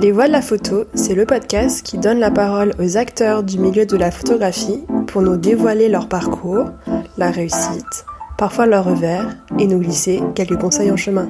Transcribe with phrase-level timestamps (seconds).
[0.00, 3.58] Les Voix de la photo, c'est le podcast qui donne la parole aux acteurs du
[3.58, 6.70] milieu de la photographie pour nous dévoiler leur parcours,
[7.18, 8.06] la réussite,
[8.38, 11.28] parfois leur revers, et nous glisser quelques conseils en chemin.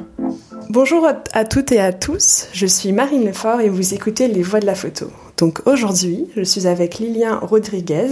[0.69, 4.61] Bonjour à toutes et à tous, je suis Marine Lefort et vous écoutez Les Voix
[4.61, 5.07] de la photo.
[5.37, 8.11] Donc aujourd'hui, je suis avec Lilien Rodriguez.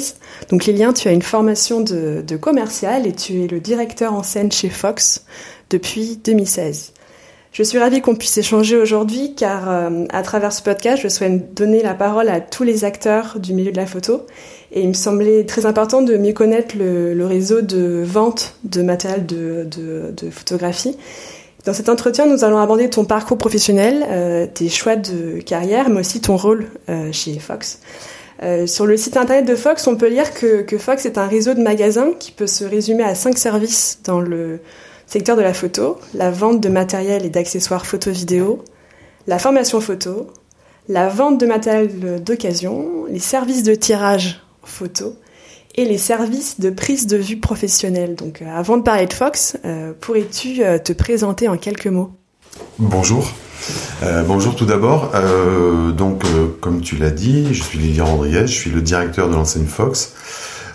[0.50, 4.24] Donc Lilien, tu as une formation de, de commercial et tu es le directeur en
[4.24, 5.24] scène chez Fox
[5.70, 6.94] depuis 2016.
[7.58, 11.54] Je suis ravie qu'on puisse échanger aujourd'hui car euh, à travers ce podcast, je souhaite
[11.54, 14.24] donner la parole à tous les acteurs du milieu de la photo
[14.70, 18.82] et il me semblait très important de mieux connaître le, le réseau de vente de
[18.82, 20.96] matériel de, de, de, photographie.
[21.64, 25.98] Dans cet entretien, nous allons aborder ton parcours professionnel, euh, tes choix de carrière, mais
[25.98, 27.80] aussi ton rôle euh, chez Fox.
[28.44, 31.26] Euh, sur le site internet de Fox, on peut lire que, que Fox est un
[31.26, 34.60] réseau de magasins qui peut se résumer à cinq services dans le
[35.08, 38.62] secteur de la photo, la vente de matériel et d'accessoires photo-vidéo,
[39.26, 40.28] la formation photo,
[40.88, 45.16] la vente de matériel d'occasion, les services de tirage photo
[45.76, 48.16] et les services de prise de vue professionnelle.
[48.16, 52.10] Donc euh, avant de parler de Fox, euh, pourrais-tu euh, te présenter en quelques mots?
[52.78, 53.32] Bonjour.
[54.26, 55.12] Bonjour tout d'abord.
[55.96, 56.22] Donc,
[56.60, 60.14] comme tu l'as dit, je suis Lilian Rodriguez, je suis le directeur de l'enseigne Fox.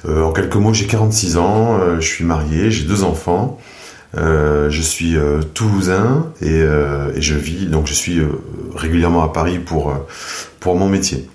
[0.08, 3.58] en quelques mots, j'ai 46 ans, je suis marié, j'ai deux enfants.
[4.16, 8.22] Euh, je suis euh, toulousain et, euh, et, je vis donc je suis
[8.76, 9.94] régulièrement à Paris pour
[10.60, 11.28] pour mon métier.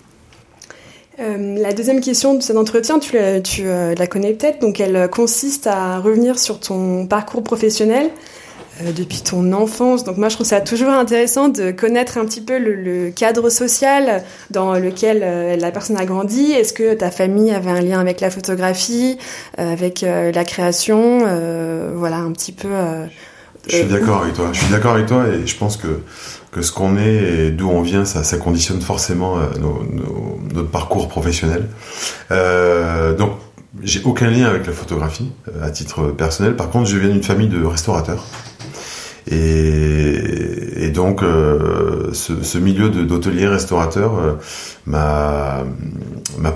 [1.19, 5.99] la deuxième question de cet entretien, tu, tu la connais peut-être, donc elle consiste à
[5.99, 8.38] revenir sur ton parcours professionnel euh,
[8.97, 10.05] depuis ton enfance.
[10.05, 13.51] Donc moi, je trouve ça toujours intéressant de connaître un petit peu le, le cadre
[13.51, 16.53] social dans lequel euh, la personne a grandi.
[16.53, 19.19] Est-ce que ta famille avait un lien avec la photographie,
[19.59, 21.19] euh, avec la création
[21.95, 22.69] Voilà, un petit peu.
[23.69, 24.51] je suis d'accord avec toi.
[24.53, 26.01] Je suis d'accord avec toi et je pense que
[26.51, 30.71] que ce qu'on est et d'où on vient, ça, ça conditionne forcément nos, nos, notre
[30.71, 31.67] parcours professionnel.
[32.31, 33.33] donc
[33.83, 35.31] j'ai aucun lien avec la photographie
[35.63, 36.57] à titre personnel.
[36.57, 38.25] Par contre, je viens d'une famille de restaurateurs.
[39.31, 44.35] Et, et donc, euh, ce, milieu d'hôtelier restaurateur euh,
[44.87, 45.65] m'a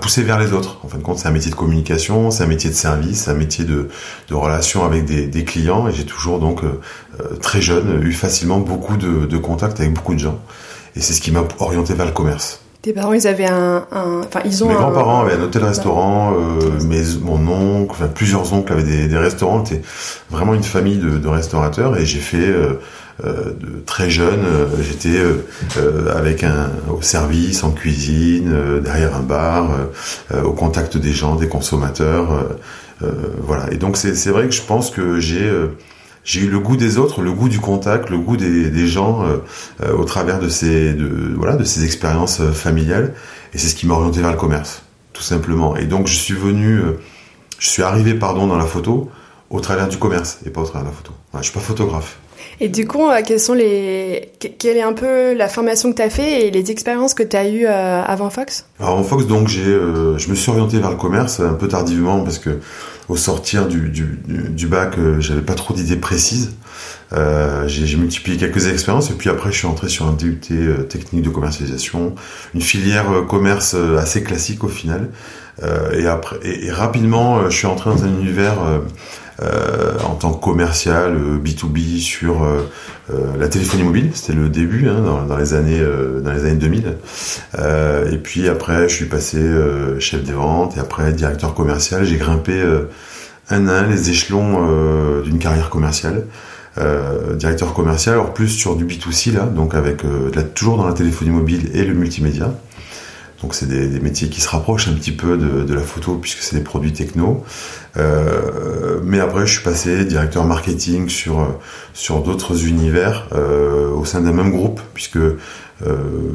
[0.00, 0.78] poussé vers les autres.
[0.84, 3.30] En fin de compte, c'est un métier de communication, c'est un métier de service, c'est
[3.30, 3.88] un métier de,
[4.28, 5.86] de relation avec des, des clients.
[5.88, 6.80] Et j'ai toujours donc euh,
[7.20, 10.38] euh, très jeune eu facilement beaucoup de, de contacts avec beaucoup de gens.
[10.96, 12.61] Et c'est ce qui m'a orienté vers le commerce.
[12.82, 14.68] Tes parents, ils avaient un, enfin, ils ont.
[14.68, 16.34] Mes grands-parents avaient un hôtel-restaurant.
[16.34, 19.64] Euh, mes, mon oncle, enfin, plusieurs oncles avaient des, des restaurants.
[19.64, 19.82] C'était
[20.30, 21.96] vraiment une famille de, de restaurateurs.
[21.96, 22.80] Et j'ai fait euh,
[23.24, 29.22] euh, de très jeune, euh, j'étais euh, avec un au service, en cuisine, derrière un
[29.22, 29.70] bar,
[30.44, 32.46] au contact des gens, des consommateurs.
[33.42, 33.70] voilà.
[33.70, 35.48] Et donc c'est vrai que je pense que j'ai
[36.24, 39.38] j'ai eu le goût des autres, le goût du contact, le goût des, gens euh,
[39.82, 43.14] euh, au travers de ces, de, voilà, de ces expériences euh, familiales.
[43.54, 44.82] Et c'est ce qui m'a orienté vers le commerce,
[45.12, 45.76] tout simplement.
[45.76, 46.80] Et donc je suis venu,
[47.58, 49.10] je suis arrivé, pardon, dans la photo
[49.50, 51.12] au travers du commerce et pas au travers de la photo.
[51.34, 52.18] Ouais, je suis pas photographe.
[52.64, 56.10] Et du coup, quelles sont les, quelle est un peu la formation que tu as
[56.10, 58.66] fait et les expériences que tu as eues avant Fox?
[58.78, 62.22] Alors, avant Fox, donc j'ai, je me suis orienté vers le commerce un peu tardivement
[62.22, 62.60] parce que
[63.08, 66.52] au sortir du, bac, euh, j'avais pas trop d'idées précises.
[67.12, 70.82] Euh, j'ai multiplié quelques expériences et puis après je suis entré sur un DUT euh,
[70.84, 72.14] technique de commercialisation,
[72.54, 75.10] une filière euh, commerce euh, assez classique au final.
[75.92, 78.56] et après et, rapidement je suis entré dans un univers
[80.04, 82.46] en tant que commercial B2B sur
[83.38, 84.10] la téléphonie mobile.
[84.14, 85.80] C'était le début hein, dans, les années
[86.22, 86.96] dans les années 2000.
[87.58, 89.40] et puis après je suis passé
[89.98, 92.04] chef des ventes et après directeur commercial.
[92.04, 92.62] J'ai grimpé
[93.50, 96.24] un à un les échelons d'une carrière commerciale.
[96.78, 100.94] Euh, directeur commercial, alors plus sur du B2C là, donc avec euh, toujours dans la
[100.94, 102.54] téléphonie mobile et le multimédia.
[103.42, 106.56] Donc c'est des, métiers qui se rapprochent un petit peu de, la photo puisque c'est
[106.56, 107.44] des produits techno.
[107.96, 111.58] Euh, mais après je suis passé directeur marketing sur
[111.92, 115.36] sur d'autres univers euh, au sein d'un même groupe puisque euh,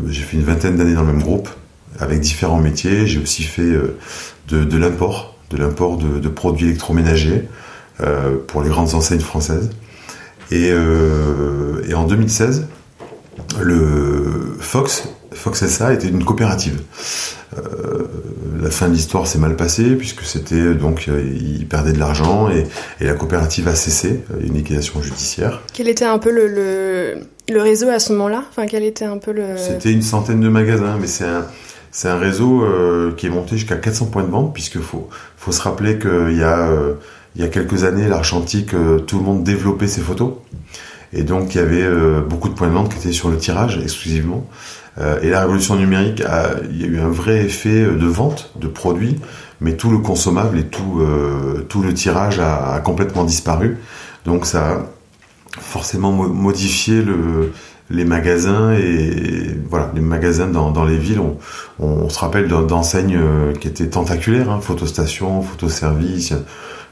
[0.07, 1.49] j'ai fait une vingtaine d'années dans le même groupe
[1.99, 3.07] avec différents métiers.
[3.07, 3.73] J'ai aussi fait
[4.49, 7.47] de, l'import, de l'import de, produits électroménagers
[8.47, 9.71] pour les grandes enseignes françaises.
[10.51, 12.67] Et, et, en 2016,
[13.59, 16.81] le Fox, Fox SA était une coopérative.
[17.57, 18.07] Euh,
[18.61, 22.49] la fin de l'histoire s'est mal passée puisque c'était donc euh, ils perdaient de l'argent
[22.49, 22.65] et,
[22.99, 25.61] et, la coopérative a cessé, une liquidation judiciaire.
[25.73, 28.43] Quel était un peu le, le, le réseau à ce moment-là?
[28.49, 31.45] Enfin, quel était un peu le C'était une centaine de magasins, mais c'est un
[31.97, 35.51] c'est un réseau euh, qui est monté jusqu'à 400 points de vente puisque faut faut
[35.51, 36.93] se rappeler qu'il y a euh,
[37.35, 40.33] il y a quelques années, l'argentique, euh, tout le monde développait ses photos.
[41.11, 41.87] Et donc il y avait
[42.21, 44.45] beaucoup de points de vente qui étaient sur le tirage exclusivement.
[45.21, 48.67] Et la révolution numérique, a, il y a eu un vrai effet de vente de
[48.67, 49.19] produits,
[49.61, 51.01] mais tout le consommable et tout,
[51.69, 53.77] tout le tirage a, complètement disparu.
[54.25, 54.79] Donc ça a
[55.59, 57.51] forcément modifié le,
[57.89, 61.21] les magasins et voilà les magasins dans, dans les villes
[61.79, 66.33] on, se rappelle d'enseignes euh, qui étaient tentaculaires hein, photostation photoservice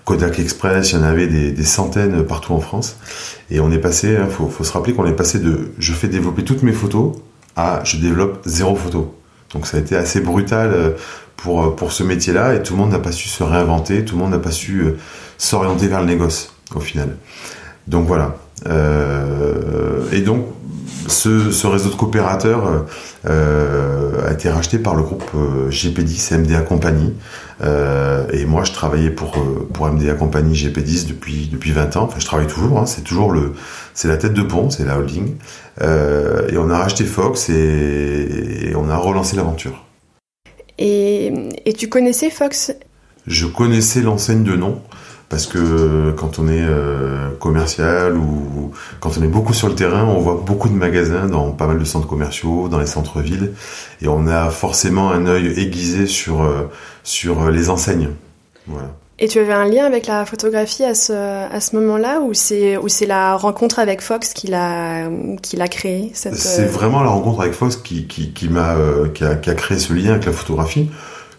[0.06, 2.98] Kodak Express il y en avait des, centaines partout en France
[3.52, 6.44] et on est passé hein, faut se rappeler qu'on est passé de je fais développer
[6.44, 7.14] toutes mes photos
[7.56, 9.16] à je développe zéro photo.
[9.54, 10.92] Donc ça a été assez brutal euh,
[11.38, 14.16] pour pour ce métier là et tout le monde n'a pas su se réinventer tout
[14.16, 14.98] le monde n'a pas su euh,
[15.38, 17.18] s'orienter vers le négoce au final.
[17.88, 18.36] Donc voilà.
[18.68, 20.46] Euh, et donc
[21.08, 22.86] ce, réseau de coopérateurs
[23.26, 23.95] euh,
[24.36, 27.14] été racheté par le groupe euh, GP10 MDA Compagnie.
[27.62, 29.32] Euh, et moi, je travaillais pour
[29.74, 32.04] pour MDA Compagnie GP10 depuis depuis 20 ans.
[32.04, 32.80] Enfin, je travaille toujours.
[32.80, 32.86] Hein.
[32.86, 33.54] c'est toujours le
[33.94, 35.36] c'est la tête de pont, c'est la holding.
[35.82, 39.86] et on a racheté Fox et, on a relancé l'aventure.
[40.78, 41.34] Et,
[41.66, 42.74] et tu connaissais Fox?
[43.28, 44.82] Je connaissais l'enseigne de nom
[45.30, 50.04] parce que quand on est euh, commercial ou quand on est beaucoup sur le terrain,
[50.04, 53.54] on voit beaucoup de magasins dans pas mal de centres commerciaux, dans les centres-villes,
[54.02, 56.70] et on a forcément un œil aiguisé sur euh,
[57.04, 58.10] sur les enseignes.
[58.68, 58.90] Voilà.
[59.18, 62.76] Et tu avais un lien avec la photographie à ce, à ce moment-là ou c'est
[62.76, 65.08] ou c'est la rencontre avec Fox qui l'a
[65.42, 68.76] qui l'a créé C'est euh, vraiment la rencontre avec Fox qui qui, qui m'a
[69.14, 70.90] qui, a, qui a créé ce lien avec la photographie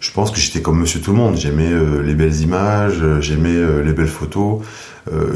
[0.06, 1.36] je pense que j'étais comme monsieur tout le monde.
[1.36, 4.60] J'aimais euh, les belles images, euh, j'aimais euh, les belles photos.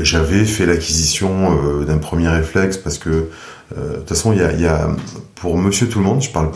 [0.02, 3.28] J'avais fait l'acquisition d'un premier réflexe parce que,
[3.70, 4.88] de toute façon, y a,
[5.37, 6.50] pour monsieur tout le monde, je parle,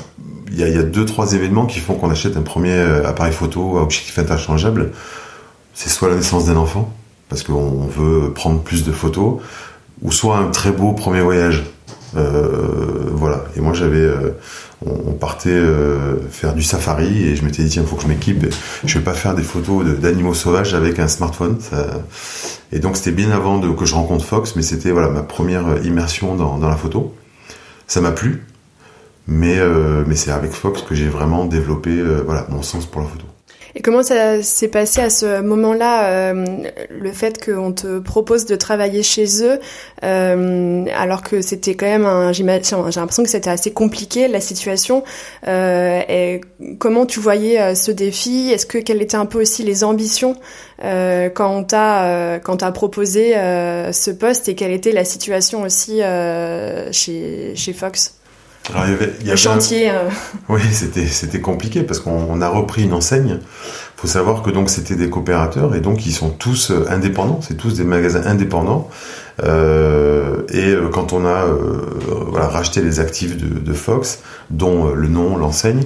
[0.50, 2.76] il y a, y a deux, trois événements qui font qu'on achète un premier
[3.06, 4.90] appareil photo à objectif interchangeable.
[5.74, 6.92] C'est soit la naissance d'un enfant,
[7.28, 9.40] parce qu'on veut prendre plus de photos,
[10.02, 11.62] ou soit un très beau premier voyage.
[12.14, 13.44] Voilà.
[13.56, 14.08] Et moi, j'avais
[14.86, 18.44] on, partait euh, faire du safari et je m'étais dit tiens faut que je m'équipe.
[18.84, 21.58] Je vais pas faire des photos d'animaux sauvages avec un smartphone.
[22.72, 26.34] Et donc c'était bien avant que je rencontre Fox mais c'était voilà ma première immersion
[26.36, 27.14] dans, la photo.
[27.86, 28.44] Ça m'a plu
[29.26, 33.00] mais euh, mais c'est avec Fox que j'ai vraiment développé euh, voilà mon sens pour
[33.00, 33.24] la photo
[33.76, 36.44] et comment ça s'est passé à ce moment-là, euh,
[36.90, 39.58] le fait qu'on te propose de travailler chez eux,
[40.04, 45.02] euh, alors que c'était quand même, un, j'ai l'impression que c'était assez compliqué la situation.
[45.48, 46.40] Euh, et
[46.78, 48.50] comment tu voyais ce défi?
[48.52, 50.36] Est-ce que quelles étaient un peu aussi les ambitions
[50.80, 54.48] quand on t'a quand t'as proposé ce poste?
[54.48, 56.00] Et quelle était la situation aussi
[56.92, 58.14] chez chez Fox?
[58.72, 59.90] Alors, il y avait, il y le chantier.
[59.90, 60.08] Euh.
[60.48, 63.40] Oui, c'était c'était compliqué parce qu'on a repris une enseigne.
[63.96, 67.40] Faut savoir que donc c'était des coopérateurs et donc ils sont tous euh, indépendants.
[67.42, 68.88] C'est tous des magasins indépendants.
[69.42, 71.80] Euh, et euh, quand on a euh,
[72.28, 74.20] voilà, racheté les actifs de, de Fox,
[74.50, 75.82] dont le nom, l'enseigne,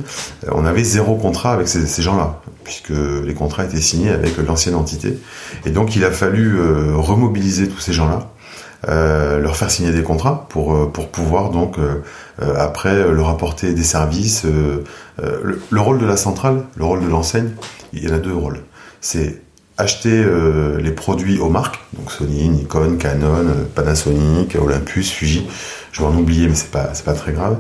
[0.53, 4.75] on avait zéro contrat avec ces, ces gens-là, puisque les contrats étaient signés avec l'ancienne
[4.75, 5.19] entité.
[5.65, 6.59] Et donc il a fallu
[6.95, 8.31] remobiliser tous ces gens-là.
[8.87, 11.79] Euh, leur faire signer des contrats pour pour pouvoir donc
[12.43, 14.45] euh, après euh, leur apporter des services.
[14.45, 14.85] Euh,
[15.71, 17.51] le, rôle de la centrale, le rôle de l'enseigne,
[17.93, 18.61] il y en a deux rôles.
[19.01, 19.43] C'est
[19.77, 20.25] acheter
[20.81, 23.47] les produits aux marques, donc Sony, Nikon, Canon,
[23.77, 25.47] Panasonic, Olympus, Fuji.
[25.93, 27.59] Je vais en oublier, mais c'est pas pas très grave.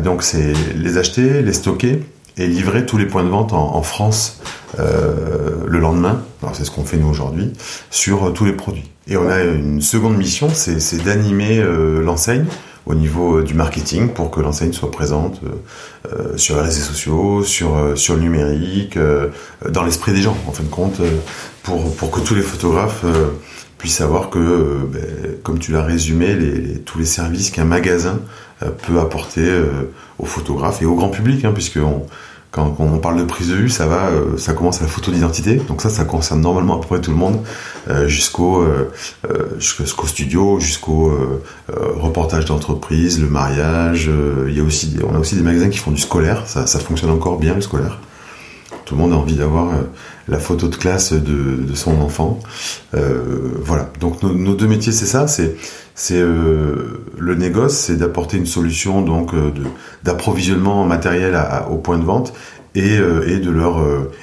[0.00, 2.04] donc c'est les acheter, les stocker
[2.36, 4.40] et livrer tous les points de vente en, France
[4.76, 6.22] le lendemain.
[6.42, 7.52] Alors c'est ce qu'on fait nous aujourd'hui
[7.90, 8.90] sur tous les produits.
[9.06, 11.62] Et on a une seconde mission, c'est d'animer
[12.02, 12.46] l'enseigne
[12.86, 16.82] au niveau euh, du marketing pour que l'enseigne soit présente euh, euh, sur les réseaux
[16.82, 18.98] sociaux, sur, sur le numérique,
[19.68, 21.00] dans l'esprit des gens, en fin de compte,
[21.62, 23.04] pour, pour que tous les photographes
[23.78, 25.02] puissent savoir que, ben,
[25.42, 28.20] comme tu l'as résumé, les, tous les services qu'un magasin
[28.60, 29.46] peut apporter
[30.18, 32.06] aux photographes et au grand public, hein, puisqu'on
[32.54, 35.10] quand, on parle de prise de vue, ça va, euh, ça commence à la photo
[35.10, 35.56] d'identité.
[35.56, 37.40] Donc ça, ça concerne normalement à peu près tout le monde,
[37.88, 38.90] euh, jusqu'au euh,
[39.58, 41.12] jusqu'au studio, jusqu'au
[41.68, 44.10] reportage d'entreprise, le mariage.
[44.48, 46.44] il y a aussi, on a aussi des magasins qui font du scolaire.
[46.46, 47.98] Ça fonctionne encore bien le scolaire.
[48.84, 49.72] Tout le monde a envie d'avoir
[50.28, 52.38] la photo de classe de, de son enfant.
[52.92, 53.90] voilà.
[54.00, 55.26] Donc nos, deux métiers, c'est ça.
[55.26, 55.56] C'est
[55.94, 59.52] c'est euh, le négoce, c'est d'apporter une solution donc euh,
[60.02, 62.32] d'approvisionnement matériel à, au point de vente
[62.74, 63.80] et, euh, et de leur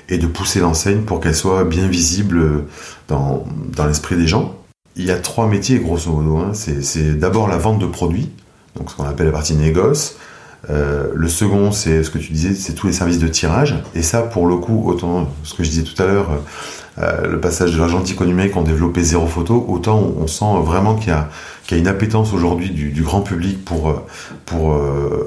[0.09, 2.65] et de pousser l'enseigne pour qu'elle soit bien visible
[3.07, 4.55] dans, dans l'esprit des gens.
[4.97, 6.37] Il y a trois métiers grosso modo.
[6.37, 6.51] Hein.
[6.53, 8.29] C'est d'abord la vente de produits,
[8.75, 10.17] donc ce qu'on appelle la partie négoce.
[10.69, 13.75] Le second, c'est ce que tu disais, c'est tous les services de tirage.
[13.95, 16.29] Et ça, pour le coup, autant ce que je disais tout à l'heure,
[16.97, 21.11] le passage de l'argentique au numérique développé zéro photo, autant on, sent vraiment qu'il y
[21.11, 21.29] a,
[21.71, 24.03] y a une appétence aujourd'hui du, grand public pour,
[24.45, 24.75] pour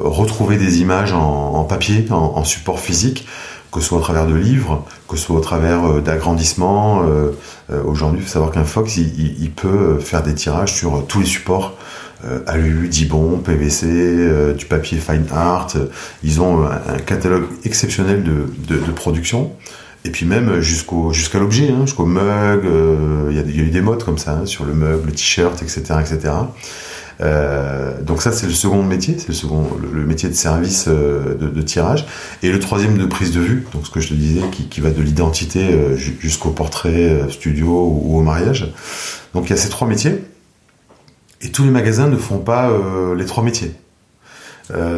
[0.01, 3.27] retrouver des images en, papier, en, support physique
[3.75, 7.03] que ce soit au travers de livres, que ce soit au travers euh, d'agrandissements.
[7.03, 7.33] Euh,
[7.71, 11.27] euh, aujourd'hui, il faut savoir qu'un Fox, il, peut faire des tirages sur tous les
[11.27, 11.75] supports.
[12.47, 15.69] Alu, Dibon, PVC, du papier fine art.
[16.23, 19.53] Ils ont un, catalogue exceptionnel de, production.
[20.07, 22.63] Et puis même jusqu'au jusqu'à l'objet, hein, jusqu'au mug.
[23.31, 25.95] Il y, a eu des modes comme ça hein, sur le mug, le t-shirt, etc.,
[26.01, 26.31] etc.
[27.21, 31.37] Euh, donc ça c'est le second métier, c'est le second le, métier de service euh,
[31.37, 32.07] de, tirage.
[32.43, 34.91] Et le troisième de prise de vue, donc ce que je te disais, qui, va
[34.91, 38.73] de l'identité euh, jusqu'au portrait studio ou, au mariage.
[39.33, 40.23] Donc il y a ces trois métiers.
[41.45, 42.69] Et tous les magasins ne font pas
[43.17, 43.73] les trois métiers.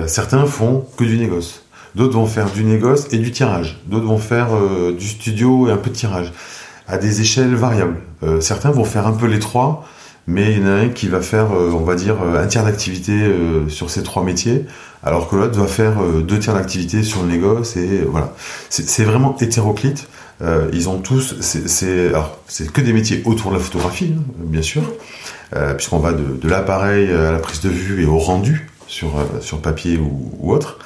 [0.06, 1.64] certains font que du négoce.
[1.94, 3.82] D'autres vont faire du négoce et du tirage.
[3.86, 4.48] D'autres vont faire
[4.96, 6.32] du studio et un peu de tirage
[6.86, 7.96] à des échelles variables.
[8.40, 9.84] certains vont faire un peu les trois
[10.26, 12.46] mais il y en a un qui va faire, euh, on va dire, euh, un
[12.46, 14.66] tiers d'activité euh, sur ces trois métiers,
[15.02, 18.32] alors que l'autre va faire deux tiers d'activité sur le négoce, et voilà.
[18.70, 20.08] C'est vraiment hétéroclite.
[20.72, 24.82] Ils ont tous, c'est que des métiers autour de la photographie, hein, bien sûr,
[25.76, 29.98] puisqu'on va de, l'appareil à la prise de vue et au rendu sur, sur papier
[29.98, 30.78] ou, autre.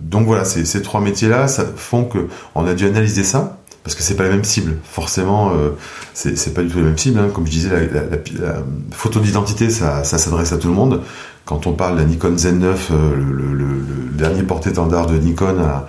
[0.00, 4.14] donc voilà, ces trois métiers-là font que on a dû analyser ça parce que c'est
[4.14, 4.76] pas la même cible.
[4.84, 5.70] Forcément, euh,
[6.12, 7.18] c'est pas du tout la même cible.
[7.18, 7.30] Hein.
[7.32, 8.62] Comme je disais, la,
[8.92, 11.02] photo d'identité, ça, s'adresse à tout le monde.
[11.44, 13.80] Quand on parle de la Nikon Z9, euh, le,
[14.12, 15.86] dernier porté-étendard de Nikon à,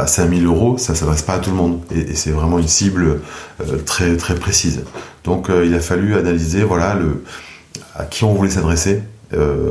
[0.00, 1.80] à, 5000 euros, ça s'adresse pas à tout le monde.
[1.90, 3.20] Et, c'est vraiment une cible
[3.60, 4.84] euh, très très précise.
[5.24, 7.24] Donc il a fallu analyser, voilà, le,
[7.94, 9.02] à qui on voulait s'adresser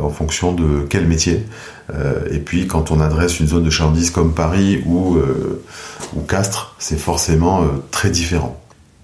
[0.02, 1.46] en fonction de quel métier.
[2.32, 5.20] et puis quand on adresse une zone de chandise comme Paris ou
[6.16, 8.60] ou Castres, c'est forcément euh, très différent.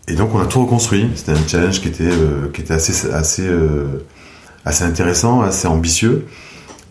[0.08, 1.10] Et donc on a tout reconstruit.
[1.16, 4.06] C'était un challenge qui était, euh, qui était assez, assez, euh,
[4.66, 6.26] assez intéressant, assez ambitieux.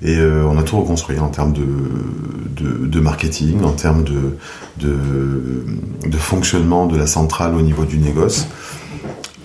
[0.02, 7.06] Et on a tout reconstruit en termes de, marketing, en termes de, fonctionnement de la
[7.06, 8.46] centrale au niveau du négoce.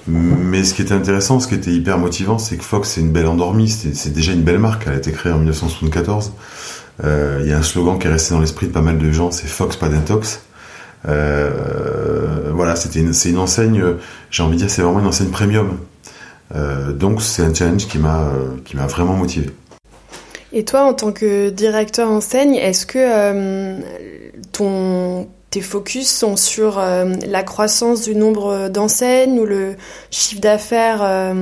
[0.08, 3.12] Mais ce qui était intéressant, ce qui était hyper motivant, c'est que Fox c'est une
[3.12, 6.34] belle endormie, c'est déjà une belle marque, elle a été créée en 1974.
[7.04, 9.32] Il y a un slogan qui est resté dans l'esprit de pas mal de gens,
[9.32, 10.42] c'est Fox pas d'intox.
[11.08, 13.84] Euh, voilà, c'était c'est une enseigne,
[14.30, 15.78] j'ai envie de dire, c'est vraiment une enseigne premium.
[16.56, 18.32] Euh, donc c'est un challenge qui m'a
[18.66, 19.50] qui m'a vraiment motivé.
[20.54, 23.80] Et toi, en tant que directeur enseigne, est-ce que euh,
[24.52, 29.76] ton tes focus sont sur la croissance du nombre d'enseignes ou le
[30.10, 31.36] chiffre d'affaires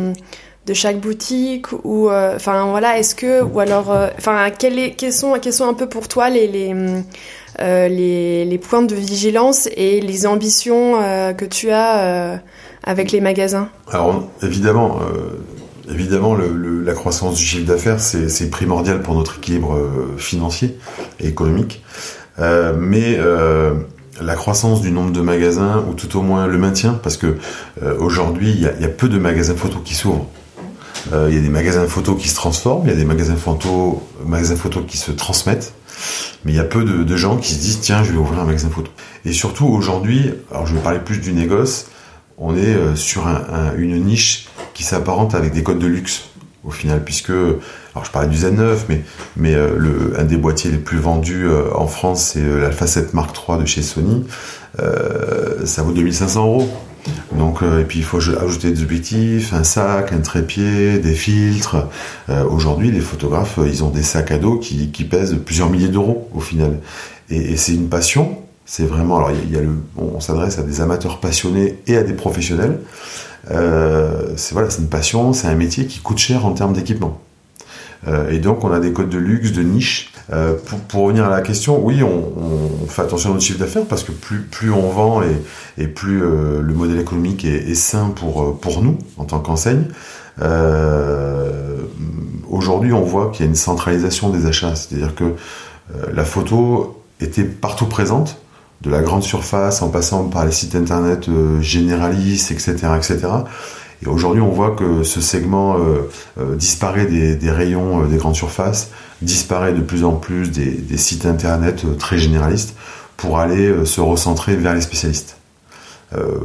[0.65, 5.69] de chaque boutique ou enfin voilà est-ce que ou alors enfin quels sont quels sont
[5.69, 6.73] un peu pour toi les, les
[7.61, 12.37] euh, les, points de vigilance et les ambitions euh, que tu as euh,
[12.83, 14.99] avec les magasins Alors évidemment,
[15.89, 19.79] évidemment la croissance du chiffre d'affaires, c'est primordial pour notre équilibre
[20.17, 20.77] financier
[21.19, 21.83] et économique.
[22.37, 23.17] mais
[24.21, 27.37] la croissance du nombre de magasins, ou tout au moins le maintien, parce que
[27.99, 30.27] aujourd'hui, il y, a peu de magasins photos qui s'ouvrent.
[31.11, 33.95] Il y a des magasins photos qui se transforment, il y a des magasins photos,
[34.25, 35.73] magasins photos qui se transmettent.
[36.45, 38.45] Mais il y a peu de, gens qui se disent tiens, je vais ouvrir un
[38.45, 38.91] magasin photo.
[39.25, 41.87] Et surtout aujourd'hui, alors je vais parler plus du négoce,
[42.39, 43.27] on est euh, sur
[43.77, 46.25] une niche qui s'apparente avec des codes de luxe
[46.63, 49.01] au final, puisque alors je parlais du Z9, mais
[49.37, 53.35] mais euh, un des boîtiers les plus vendus euh, en France, c'est l'Alpha 7 Mark
[53.37, 54.25] III de chez Sony.
[55.65, 56.69] ça vaut 2500 euros.
[57.35, 61.87] Donc, et puis il faut ajouter des objectifs, un sac, un trépied, des filtres.
[62.49, 66.41] Aujourd'hui, les photographes, ils ont des sacs à dos qui, pèsent plusieurs milliers d'euros au
[66.41, 66.79] final.
[67.29, 68.37] Et, c'est une passion.
[68.71, 69.17] C'est vraiment.
[69.17, 72.79] Alors, il y a, le, on, s'adresse à des amateurs passionnés et à des professionnels.
[73.47, 77.19] c'est voilà, c'est une passion, c'est un métier qui coûte cher en termes d'équipement.
[78.29, 80.55] et donc, on a des codes de luxe, de niche euh,
[80.89, 84.11] pour, revenir à la question, oui, on, fait attention à notre chiffre d'affaires parce que
[84.11, 85.21] plus, plus on vend
[85.77, 89.85] et, plus euh, le modèle économique est, sain pour, euh, pour nous en tant qu'enseigne.
[92.49, 95.35] Aujourd'hui, on voit qu'il y a une centralisation des achats, c'est-à-dire que
[96.13, 98.37] la photo était partout présente,
[98.81, 103.19] de la grande surface en passant par les sites internet généralistes, etc., etc.
[104.01, 105.75] Et aujourd'hui, on voit que ce segment
[106.55, 111.95] disparaît des, rayons des grandes surfaces disparaît de plus en plus des, sites internet euh,
[111.95, 112.75] très généralistes
[113.17, 115.37] pour aller euh, se recentrer vers les spécialistes.
[116.15, 116.39] Euh,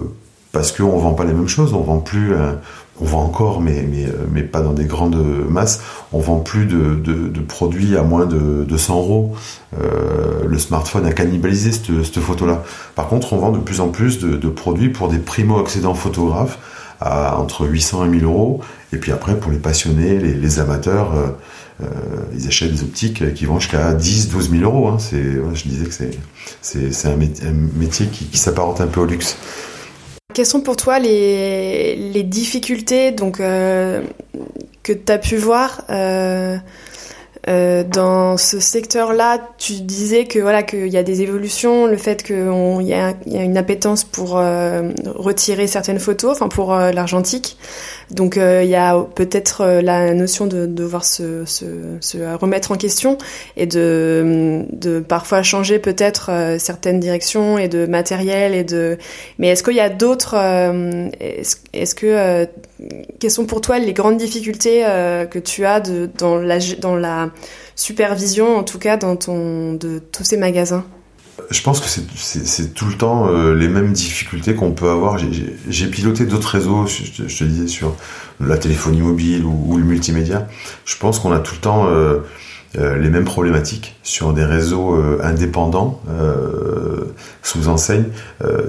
[0.53, 2.53] parce qu'on vend pas les mêmes choses, on vend plus, euh,
[3.01, 5.17] on vend encore, euh, mais pas dans des grandes
[5.49, 5.81] masses,
[6.13, 9.35] on vend plus de, produits à moins de, de 100 euros.
[9.81, 12.63] Euh, le smartphone a cannibalisé cette, photo-là.
[12.95, 16.59] Par contre, on vend de plus en plus de, produits pour des primo-accédants photographes
[17.01, 18.61] à entre 800 et 1000 euros.
[18.93, 21.13] Et puis après, pour les passionnés, les, amateurs,
[21.83, 21.87] euh,
[22.37, 24.89] ils achètent des optiques qui vont jusqu'à 10, 12 000 euros.
[24.89, 24.99] Hein.
[25.11, 27.17] Je disais que c'est, c'est, un,
[27.77, 29.37] métier, qui s'apparente un peu au luxe.
[30.33, 34.02] Quelles sont pour toi les, difficultés donc, euh,
[34.83, 36.57] que tu as pu voir euh,
[37.47, 42.23] euh, dans ce secteur-là, tu disais que voilà qu'il y a des évolutions, le fait
[42.23, 42.37] qu'il
[42.81, 47.59] y, y, a une appétence pour retirer certaines photos, enfin pour l'argentique.
[48.11, 51.65] Donc euh, il y a peut-être la notion de devoir se, se,
[52.01, 53.19] se, remettre en question
[53.57, 58.99] et de, de parfois changer peut-être certaines directions et de matériel et de.
[59.39, 60.35] Mais est-ce qu'il y a d'autres
[61.21, 62.47] Est-ce est que
[63.19, 64.83] quelles sont pour toi les grandes difficultés
[65.31, 67.31] que tu as de, dans la dans la
[67.77, 70.85] supervision, en tout cas, dans ton, de tous ces magasins?
[71.50, 75.19] Je pense que c'est tout le temps euh, les mêmes difficultés qu'on peut avoir.
[75.69, 77.97] J'ai piloté d'autres réseaux, je, te disais, sur
[78.41, 80.47] la téléphonie mobile ou, le multimédia.
[80.85, 82.21] Je pense qu'on a tout le temps euh,
[82.79, 86.00] euh, les mêmes problématiques sur des réseaux indépendants
[87.43, 88.07] sous enseigne.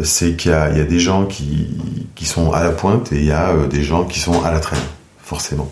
[0.04, 1.68] c'est qu'il y, y, a des gens qui,
[2.16, 4.60] qui sont à la pointe et il y a des gens qui sont à la
[4.60, 4.80] traîne
[5.26, 5.72] forcément.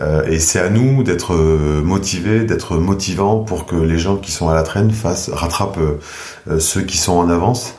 [0.00, 4.30] Euh, et c'est à nous d'être euh, motivés, d'être motivants pour que les gens qui
[4.30, 5.78] sont à la traîne fassent, rattrapent
[6.48, 7.74] euh, ceux qui sont en avance.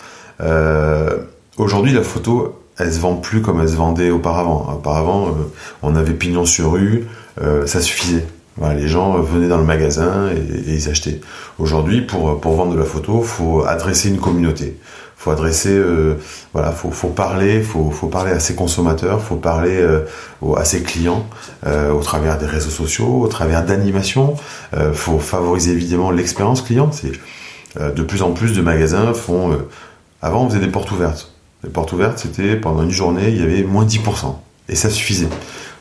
[1.57, 4.73] Aujourd'hui, la photo, elle se vend plus comme elle se vendait auparavant.
[4.73, 5.37] Auparavant,
[5.81, 7.05] on avait pignon sur rue,
[7.65, 8.25] ça suffisait.
[8.75, 11.21] les gens venaient dans le magasin et, et ils achetaient.
[11.59, 14.77] Aujourd'hui, pour, pour vendre de la photo, faut adresser une communauté
[15.23, 16.15] faut adresser euh,
[16.51, 20.01] voilà faut, faut parler faut, parler à ses consommateurs faut parler euh,
[20.57, 21.25] à ses clients
[21.65, 24.35] euh, au travers des réseaux sociaux au travers d'animations
[24.93, 27.13] faut favoriser évidemment l'expérience client c'est
[27.79, 29.57] de plus en plus de magasins font
[30.21, 31.31] avant on faisait des portes ouvertes
[31.63, 34.35] les portes ouvertes c'était pendant une journée il y avait moins 10%
[34.67, 35.29] et ça suffisait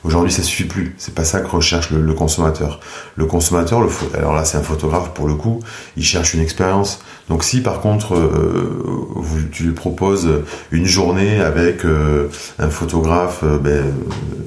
[0.05, 0.95] Aujourd'hui, ça suffit plus.
[0.99, 2.81] C'est pas ça que recherche le, consommateur.
[3.15, 5.61] Le consommateur, le alors là, c'est un photographe pour le coup.
[5.97, 7.01] Il cherche une expérience.
[7.29, 10.29] Donc, si par contre, euh, tu lui proposes
[10.71, 13.85] une journée avec euh, un photographe, euh, ben,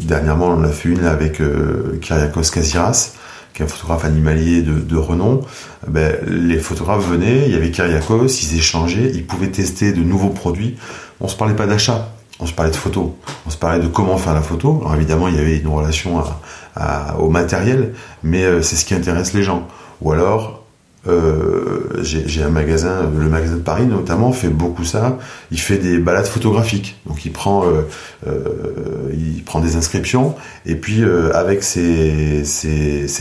[0.02, 1.42] dernièrement, on en a fait une avec
[2.02, 3.14] Kyriakos Kasiras,
[3.54, 5.42] qui est un photographe animalier de, renom.
[5.88, 10.30] Ben, les photographes venaient, il y avait Kyriakos, ils échangeaient, ils pouvaient tester de nouveaux
[10.30, 10.76] produits.
[11.22, 13.12] On se parlait pas d'achat on se parlait de photos,
[13.48, 14.80] on se parlait de comment faire la photo.
[14.82, 16.22] Alors évidemment, il y avait une relation
[17.18, 19.66] au matériel, mais c'est ce qui intéresse les gens.
[20.02, 20.65] Ou alors,
[21.08, 25.18] euh, j'ai un magasin, le magasin de Paris notamment, fait beaucoup ça.
[25.52, 26.98] Il fait des balades photographiques.
[27.06, 28.34] Donc il prend, euh,
[29.14, 32.44] il prend des inscriptions et puis avec ses,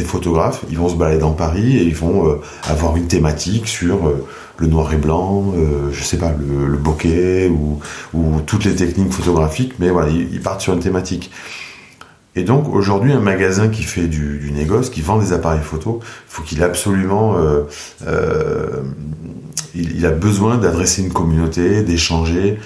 [0.06, 4.12] photographes, ils vont se balader dans Paris et ils vont avoir une thématique sur
[4.58, 7.80] le noir et blanc, euh, je sais pas, le, bokeh ou,
[8.12, 11.30] ou, toutes les techniques photographiques, mais voilà, ils, partent sur une thématique.
[12.36, 16.00] Et donc aujourd'hui, un magasin qui fait du, du négoce, qui vend des appareils photo,
[16.26, 17.62] faut qu'il absolument, euh,
[18.06, 18.82] euh,
[19.74, 22.58] il, il, a besoin d'adresser une communauté, d'échanger,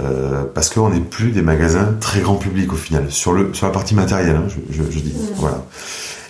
[0.00, 3.66] euh, parce qu'on n'est plus des magasins très grand public au final sur le sur
[3.66, 5.64] la partie matérielle, hein, je, je, je, dis, voilà.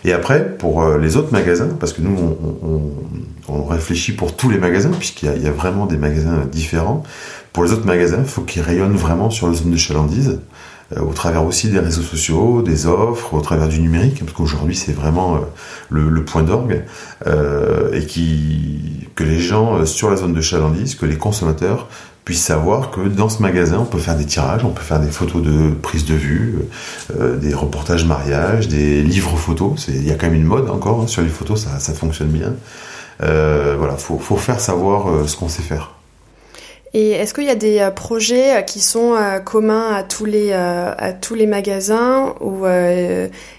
[0.04, 2.16] Et après, pour euh, les autres magasins, parce que nous,
[2.62, 2.82] on,
[3.48, 7.02] on, réfléchit pour tous les magasins, puisqu'il y, a vraiment des magasins différents,
[7.52, 10.38] pour les autres magasins, il faut qu'ils rayonnent vraiment sur la zone de chalandise,
[11.00, 14.92] au travers aussi des réseaux sociaux, des offres, au travers du numérique, parce qu'aujourd'hui, c'est
[14.92, 15.38] vraiment euh,
[15.90, 16.84] le, le, point d'orgue,
[17.92, 21.88] et qui, que les gens sur la zone de chalandise, que les consommateurs
[22.26, 25.12] puissent savoir que dans ce magasin, on peut faire des tirages, on peut faire des
[25.12, 26.56] photos de prise de vue,
[27.16, 29.86] euh, des reportages mariage, des livres photos.
[29.86, 32.30] Il y a quand même une mode encore hein, sur les photos, ça, ça fonctionne
[32.30, 32.52] bien.
[33.22, 35.92] Euh, voilà, faut, faut faire savoir euh, ce qu'on sait faire.
[36.98, 41.12] Et est-ce qu'il y a des euh, projets qui sont communs à tous les à
[41.12, 42.64] tous les magasins ou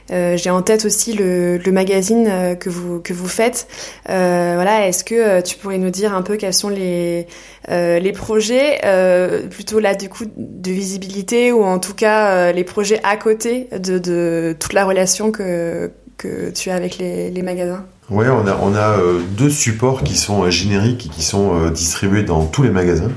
[0.10, 3.68] j'ai en tête aussi le, le magazine que vous que vous faites.
[4.06, 7.28] voilà, est-ce que tu pourrais nous dire un peu quels sont les
[7.70, 12.52] euh, les projets, euh, plutôt là du coup de visibilité ou en tout cas euh,
[12.54, 17.30] les projets à côté de, de, toute la relation que, que tu as avec les,
[17.30, 17.86] les magasins?
[18.10, 18.98] Oui, on a, on a
[19.38, 23.12] deux supports qui sont génériques et qui sont distribués dans tous les magasins.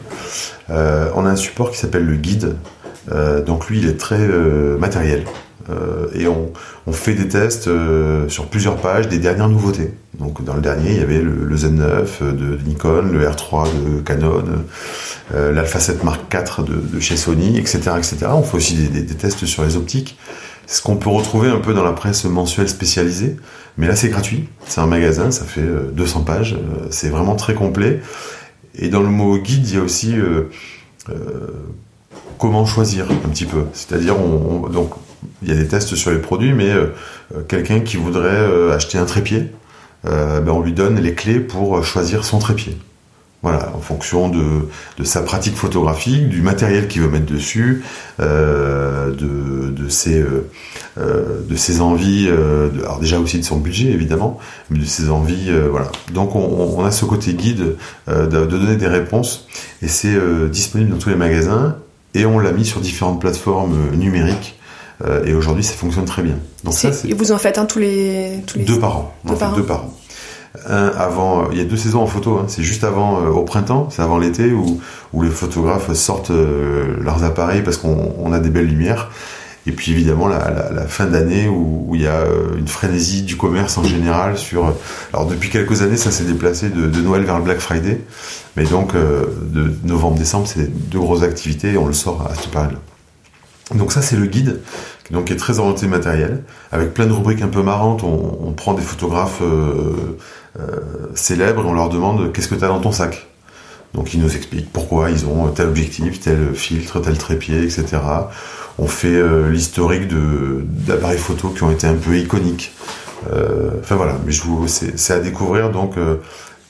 [0.69, 2.57] on a un support qui s'appelle le guide.
[3.47, 4.27] donc lui, il est très
[4.79, 5.25] matériel.
[6.15, 6.51] et on,
[6.93, 7.69] fait des tests
[8.29, 9.93] sur plusieurs pages des dernières nouveautés.
[10.19, 14.45] Donc dans le dernier, il y avait le, Z9 de Nikon, le R3 de Canon,
[15.33, 18.17] l'Alpha 7 Mark IV de, chez Sony, etc., etc.
[18.33, 20.19] On fait aussi des, tests sur les optiques.
[20.67, 23.37] C'est ce qu'on peut retrouver un peu dans la presse mensuelle spécialisée.
[23.79, 24.49] Mais là, c'est gratuit.
[24.67, 26.57] C'est un magasin, ça fait 200 pages.
[26.91, 28.01] C'est vraiment très complet.
[28.75, 30.45] Et dans le mot guide, il y a aussi euh,
[31.09, 31.49] euh,
[32.39, 33.65] comment choisir un petit peu.
[33.73, 34.93] C'est-à-dire, on, donc,
[35.43, 36.95] il y a des tests sur les produits, mais euh,
[37.49, 39.51] quelqu'un qui voudrait acheter un trépied,
[40.05, 42.77] ben, on lui donne les clés pour choisir son trépied.
[43.43, 47.83] Voilà, en fonction de, de, sa pratique photographique, du matériel qu'il veut mettre dessus,
[48.21, 50.47] euh, de, de, ses, euh,
[50.99, 55.09] euh de ses envies, euh, alors déjà aussi de son budget évidemment, mais de ses
[55.09, 55.91] envies, euh, voilà.
[56.13, 59.47] Donc on, a ce côté guide de, de, donner des réponses
[59.81, 60.19] et c'est
[60.51, 61.77] disponible dans tous les magasins
[62.13, 64.60] et on l'a mis sur différentes plateformes numériques.
[65.25, 66.37] Et aujourd'hui, ça fonctionne très bien.
[66.65, 68.65] Donc ça, et vous en faites un tous les, tous les...
[68.65, 69.15] deux par an.
[69.25, 69.95] Deux, par, deux par an
[70.69, 72.47] un avant, il y a deux saisons en photo, hein.
[72.49, 74.81] c'est juste avant, euh, au printemps, c'est avant l'été où,
[75.13, 79.11] où les photographes sortent euh, leurs appareils parce qu'on a des belles lumières.
[79.67, 82.67] Et puis évidemment la, la, la fin d'année où, où, il y a euh, une
[82.67, 84.75] frénésie du commerce en général sur.
[85.13, 88.01] Alors depuis quelques années, ça s'est déplacé de, de, Noël vers le Black Friday,
[88.57, 92.79] mais donc de novembre-décembre, c'est deux grosses activités et on le sort à cette période.
[93.75, 94.61] Donc ça c'est le guide
[95.11, 98.03] donc qui est très orienté matériel, avec plein de rubriques un peu marrantes.
[98.05, 100.19] On, prend des photographes euh,
[100.59, 100.63] euh,
[101.15, 103.27] célèbres et on leur demande qu'est-ce que tu as dans ton sac?
[103.95, 107.87] Donc ils nous expliquent pourquoi ils ont tel objectif, tel filtre, tel trépied, etc.
[108.79, 112.73] On fait euh, l'historique d'appareils photo qui ont été un peu iconiques.
[113.33, 115.95] Euh, enfin voilà, mais je vous c'est à découvrir donc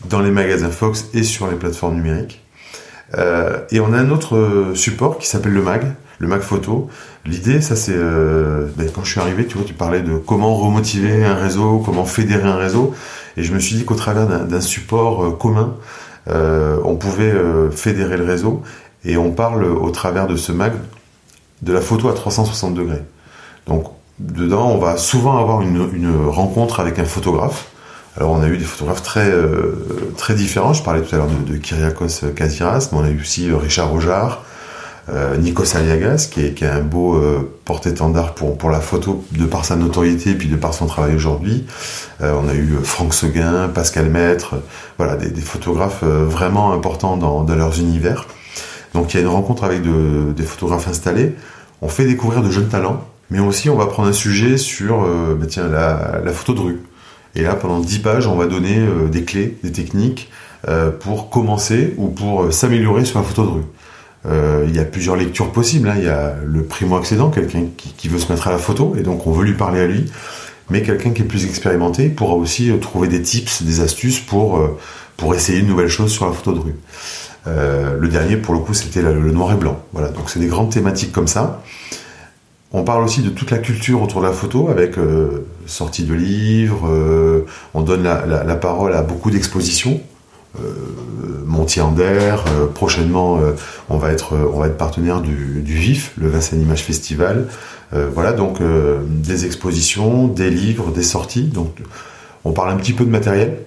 [0.08, 2.42] dans les magasins Fox et sur les plateformes numériques.
[3.16, 6.88] et on a un autre support qui s'appelle le mag le Mac Photo.
[7.26, 10.54] L'idée, ça c'est euh, ben, quand je suis arrivé, tu vois, tu parlais de comment
[10.54, 12.94] remotiver un réseau, comment fédérer un réseau,
[13.36, 15.74] et je me suis dit qu'au travers d'un support euh, commun,
[16.28, 17.32] euh, on pouvait
[17.72, 18.62] fédérer le réseau,
[19.04, 20.74] et on parle au travers de ce Mac
[21.62, 23.02] de la photo à 360 degrés.
[23.66, 23.86] Donc
[24.18, 27.68] dedans, on va souvent avoir une, rencontre avec un photographe.
[28.16, 29.32] Alors on a eu des photographes très
[30.18, 30.74] très différents.
[30.74, 33.88] Je parlais tout à l'heure de, de Kyriakos Kaziras, mais on a eu aussi Richard
[33.88, 34.42] Rojard,
[35.08, 39.64] euh, Nikos Aliagas, qui est, un beau euh, porte-étendard pour, pour la photo de par
[39.64, 41.64] sa notoriété et puis de par son travail aujourd'hui.
[42.20, 44.56] Euh, on a eu Franck Seguin, Pascal Maître,
[44.98, 48.26] voilà, des, photographes vraiment importants dans, leurs univers.
[48.94, 51.34] Donc il y a une rencontre avec de, des photographes installés.
[51.82, 55.00] On fait découvrir de jeunes talents, mais aussi on va prendre un sujet sur
[55.36, 56.80] bah tiens, la, la, photo de rue.
[57.34, 60.30] Et là, pendant 10 pages, on va donner des clés, des techniques
[61.00, 63.64] pour commencer ou pour s'améliorer sur la photo de rue.
[64.26, 65.88] Euh, il y a plusieurs lectures possibles.
[65.88, 65.94] Hein.
[65.98, 69.26] Il y a le primo-accédant, quelqu'un qui, veut se mettre à la photo, et donc
[69.26, 70.10] on veut lui parler à lui.
[70.68, 74.58] Mais quelqu'un qui est plus expérimenté pourra aussi euh, trouver des tips, des astuces pour,
[74.58, 74.78] euh,
[75.16, 76.74] pour essayer une nouvelle chose sur la photo de rue.
[77.46, 79.82] le dernier, pour le coup, c'était le noir et blanc.
[79.92, 81.62] Voilà, donc c'est des grandes thématiques comme ça.
[82.72, 84.94] On parle aussi de toute la culture autour de la photo, avec
[85.66, 86.88] sortie de livres.
[87.74, 90.00] on donne la, la parole à beaucoup d'expositions.
[90.58, 90.62] Euh,
[91.46, 92.34] Montier-Ander.
[92.48, 93.52] Euh, prochainement, euh,
[93.88, 97.46] on va être on va partenaire du, VIF, le Vincennes Image Festival.
[97.92, 101.44] voilà donc des expositions, des livres, des sorties.
[101.44, 101.78] Donc
[102.44, 103.58] on parle un petit peu de matériel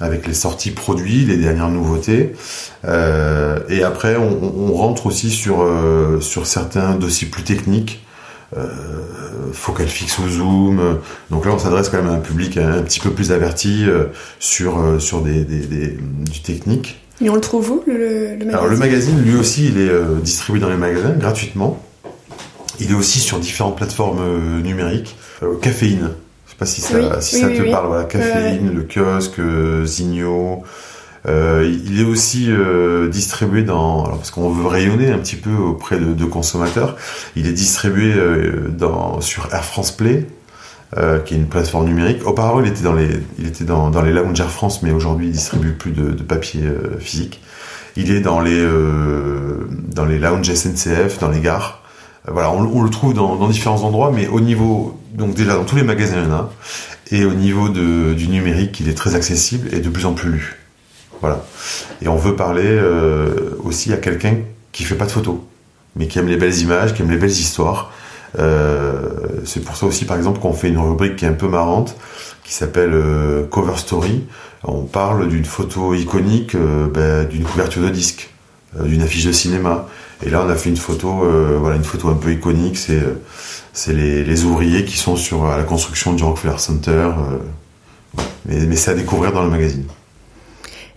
[0.00, 2.32] avec les sorties produits, les dernières nouveautés.
[2.84, 5.66] Et après, on, rentre aussi sur,
[6.44, 8.04] certains dossiers plus techniques,
[9.52, 10.98] focal fixe ou zoom.
[11.30, 14.06] Donc là, on s'adresse quand même à un public un, petit peu plus averti euh,
[14.38, 15.98] sur, euh, sur des, des, des,
[16.30, 17.00] du technique.
[17.20, 18.50] Et on le trouve où, le, le magazine?
[18.50, 21.80] Alors le magazine, lui aussi, il est distribué dans les magasins gratuitement.
[22.80, 25.16] Il est aussi sur différentes plateformes numériques.
[25.60, 26.10] caféine,
[26.46, 27.86] je sais pas si ça, si ça te parle.
[27.86, 29.40] Voilà, caféine, le kiosque,
[29.84, 30.64] Zigno.
[31.28, 35.54] Euh, il est aussi euh, distribué dans, alors parce qu'on veut rayonner un petit peu
[35.54, 36.96] auprès de, de consommateurs,
[37.36, 40.26] il est distribué euh, dans, sur Air France Play,
[40.96, 42.26] euh, qui est une plateforme numérique.
[42.26, 43.08] Auparavant, il était dans les,
[43.38, 46.22] il était dans, dans les lounges Air France, mais aujourd'hui, il distribue plus de, de
[46.22, 47.40] papier euh, physique.
[47.94, 48.66] Il est dans les,
[49.94, 51.82] dans les lounges SNCF, dans les gares.
[52.26, 55.64] voilà, on, on, le trouve dans, dans différents endroits, mais au niveau, donc déjà dans
[55.64, 56.52] tous les magasins, il y en a.
[57.10, 60.30] Et au niveau de, du numérique, il est très accessible et de plus en plus
[60.30, 60.61] lu.
[61.22, 61.40] Voilà.
[62.02, 64.38] Et on veut parler euh, aussi à quelqu'un
[64.72, 65.36] qui fait pas de photos,
[65.94, 67.92] mais qui aime les belles images, qui aime les belles histoires.
[68.38, 69.08] Euh,
[69.44, 71.96] c'est pour ça aussi, par exemple, qu'on fait une rubrique qui est un peu marrante,
[72.42, 74.24] qui s'appelle euh, Cover Story.
[74.64, 78.30] On parle d'une photo iconique, ben, d'une couverture de disque.
[78.80, 79.86] d'une affiche de cinéma.
[80.24, 81.24] Et là, on a fait une photo,
[81.60, 82.78] voilà, une photo un peu iconique.
[82.78, 87.10] C'est les, ouvriers qui sont sur la construction du Rockefeller Center.
[88.46, 89.84] mais c'est à découvrir dans le magazine.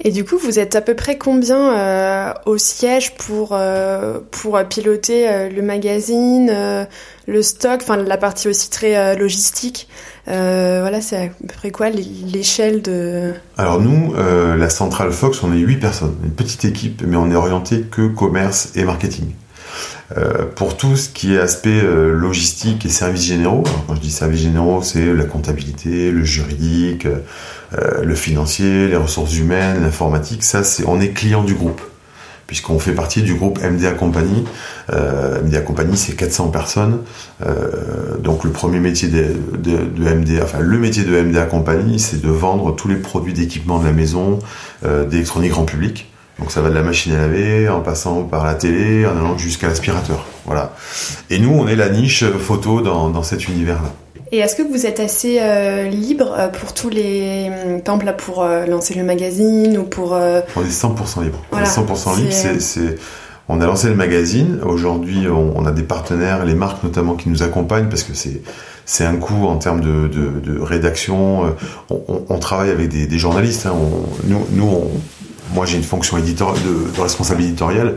[0.08, 4.62] Et du coup, vous êtes à peu près combien euh, au siège pour, euh, pour
[4.70, 6.56] piloter euh, le magazine,
[7.28, 9.88] le stock, enfin la partie aussi très logistique
[10.28, 13.34] Voilà, c'est à peu près quoi l'échelle de...
[13.58, 17.36] Alors nous, la centrale Fox, on est 8 personnes, une petite équipe, mais on est
[17.36, 19.32] orienté que commerce et marketing.
[20.56, 24.84] Pour tout ce qui est aspect logistique et services généraux, quand je dis services généraux,
[24.84, 27.08] c'est la comptabilité, le juridique,
[27.78, 31.82] euh, le financier, les ressources humaines, l'informatique, ça c'est on est client du groupe
[32.48, 34.46] puisqu'on fait partie du groupe MDA Company.
[34.92, 37.00] MDA Company, c'est 400 personnes.
[38.20, 42.30] donc le premier métier de, de, MDA, enfin le métier de MDA Company, c'est de
[42.30, 44.38] vendre tous les produits d'équipement de la maison,
[44.84, 46.08] d'électronique grand public.
[46.40, 49.38] Donc ça va de la machine à laver, en passant par la télé, en allant
[49.38, 50.26] jusqu'à l'aspirateur.
[50.46, 50.74] Voilà.
[51.30, 53.94] Et nous, on est la niche photo dans, dans cet univers-là.
[54.32, 57.50] Et est-ce que vous êtes assez euh, libre euh, pour tous les...
[57.84, 60.14] Par exemple, là, pour euh, lancer le magazine ou pour...
[60.14, 61.42] On est 100% libre.
[61.52, 62.60] on est 100% libre.
[62.60, 62.98] C'est,
[63.48, 64.60] On a lancé le magazine.
[64.64, 68.42] Aujourd'hui, on, a des partenaires, les marques notamment, qui nous accompagnent parce que c'est
[68.88, 71.56] c'est un coût en termes de, de, de rédaction.
[71.90, 73.66] On, on, travaille avec des, des journalistes.
[73.66, 73.74] Hein.
[74.26, 74.92] nous, nous
[75.54, 77.96] moi j'ai une fonction éditor de, responsable éditoriale.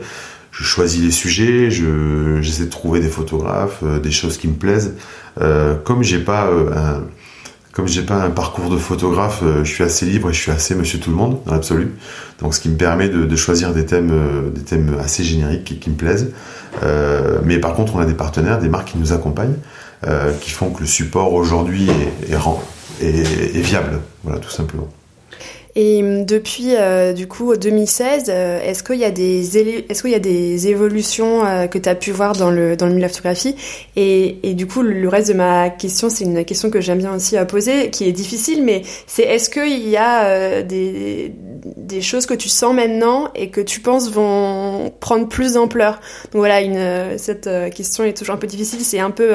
[0.51, 4.95] Je choisis les sujets, j'essaie de trouver des photographes, euh, des choses qui me plaisent.
[5.41, 6.99] Euh, comme j'ai pas euh,
[7.73, 10.75] comme j'ai pas un parcours de photographe, je suis assez libre et je suis assez
[10.75, 11.93] Monsieur Tout le Monde dans l'absolu.
[12.41, 15.95] Donc ce qui me permet de, choisir des thèmes, des thèmes assez génériques qui, me
[15.95, 16.33] plaisent.
[17.45, 19.55] mais par contre, on a des partenaires, des marques qui nous accompagnent,
[20.41, 22.33] qui font que le support aujourd'hui est,
[23.01, 24.01] est, est viable.
[24.25, 24.89] Voilà, tout simplement.
[25.81, 30.15] Et hum, depuis euh, du coup 2016, euh, est-ce qu'il y a des est-ce y
[30.15, 33.07] a des évolutions euh, que tu as pu voir dans le dans le milieu de
[33.07, 33.55] la photographie?
[33.95, 37.15] Et, et du coup le reste de ma question, c'est une question que j'aime bien
[37.15, 41.33] aussi poser, qui est difficile, mais c'est est-ce qu'il y a des
[41.77, 46.01] des choses que tu sens maintenant et que tu penses vont prendre plus d'ampleur?
[46.33, 46.59] Donc voilà,
[47.19, 49.33] cette question est toujours un peu difficile, c'est un peu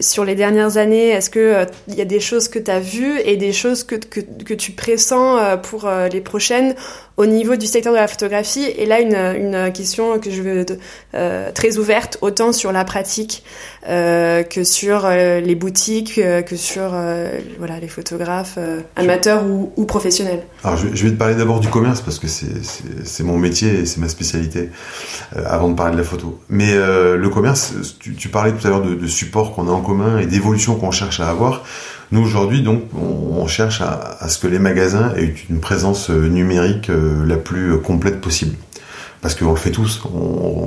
[0.00, 3.20] sur les dernières années Est-ce que il y a des choses que tu as vues
[3.24, 6.74] et des choses que, que, que tu pressens pour euh, les prochaines
[7.16, 10.66] au niveau du secteur de la photographie, et là une, une question que je veux
[11.14, 13.42] euh, très ouverte, autant sur la pratique
[13.88, 16.94] euh, que sur les boutiques, que sur
[17.58, 18.58] voilà les photographes
[18.96, 20.42] amateurs ou, ou, professionnels.
[20.62, 24.00] Alors je, vais te parler d'abord du commerce parce que c'est mon métier et c'est
[24.00, 24.68] ma spécialité
[25.34, 26.38] avant de parler de la photo.
[26.50, 29.80] Mais le commerce, tu, tu, parlais tout à l'heure de, de support qu'on a en
[29.80, 31.64] commun et d'évolution qu'on cherche à avoir.
[32.12, 36.90] Nous aujourd'hui, donc, on, cherche à, ce que les magasins aient une présence euh, numérique
[36.90, 38.56] euh, la plus euh, complète possible.
[39.22, 40.02] Parce qu'on le fait tous.